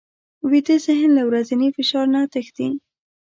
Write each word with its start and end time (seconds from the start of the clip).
ویده 0.49 0.75
ذهن 0.85 1.09
له 1.17 1.23
ورځني 1.29 1.69
فشار 1.75 2.05
نه 2.13 2.21
تښتي 2.33 2.67